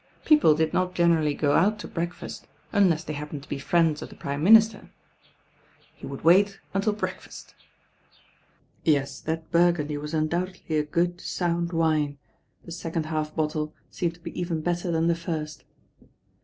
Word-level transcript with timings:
People 0.25 0.55
d.d 0.55 0.71
not 0.73 0.95
generally 0.95 1.35
go 1.35 1.51
out 1.53 1.77
to 1.77 1.87
break 1.87 2.23
Ust 2.23 2.47
uni„, 2.73 2.95
they 3.05 3.13
happened 3.13 3.43
to 3.43 3.49
be 3.49 3.59
friends 3.59 4.01
of 4.01 4.09
the 4.09 4.15
Prime 4.15 4.41
Master 4.43 4.89
He 5.93 6.07
would 6.07 6.23
wait 6.23 6.59
until 6.73 6.93
breakfast. 6.93 7.53
res, 8.83 9.21
that 9.21 9.51
burgundy 9.51 9.97
was 9.99 10.15
undoubtedly 10.15 10.75
a 10.77 10.85
irood 10.85 11.19
«.und 11.39 11.69
wme, 11.69 12.17
the 12.65 12.71
second 12.71 13.05
half 13.05 13.35
bottle 13.35 13.75
seemed 13.91 14.15
to 14.15 14.19
be 14.21 14.41
even 14.41 14.61
better 14.61 14.89
than 14.89 15.05
the 15.07 15.13
first. 15.13 15.65